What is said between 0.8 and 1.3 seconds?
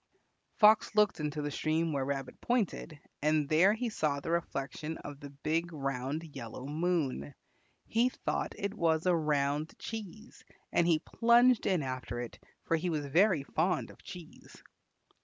looked